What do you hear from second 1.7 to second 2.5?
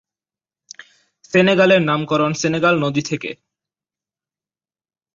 নামকরণ